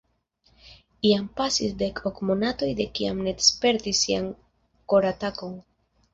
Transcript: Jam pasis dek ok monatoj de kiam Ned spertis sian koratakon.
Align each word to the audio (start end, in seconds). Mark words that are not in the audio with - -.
Jam 1.07 1.27
pasis 1.39 1.75
dek 1.81 1.99
ok 2.11 2.15
monatoj 2.31 2.71
de 2.81 2.89
kiam 2.95 3.21
Ned 3.27 3.45
spertis 3.49 4.03
sian 4.07 4.27
koratakon. 4.95 5.55